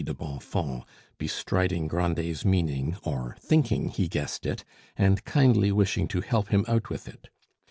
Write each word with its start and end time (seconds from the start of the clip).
de 0.03 0.15
Bonfons, 0.15 0.83
bestriding 1.19 1.87
Grandet's 1.87 2.43
meaning, 2.43 2.97
or 3.03 3.37
thinking 3.39 3.89
he 3.89 4.07
guessed 4.07 4.47
it, 4.47 4.65
and 4.97 5.23
kindly 5.25 5.71
wishing 5.71 6.07
to 6.07 6.21
help 6.21 6.47
him 6.47 6.65
out 6.67 6.89
with 6.89 7.07
it. 7.07 7.29